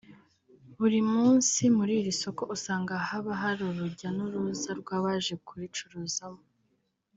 Buri 0.77 0.99
munsi 1.13 1.61
muri 1.77 1.93
iri 2.01 2.13
soko 2.21 2.43
usanga 2.55 2.93
haba 3.07 3.31
hari 3.41 3.61
urujya 3.71 4.07
n’uruza 4.15 4.69
rw’abaje 4.81 5.33
kuricuruzamo 5.45 6.41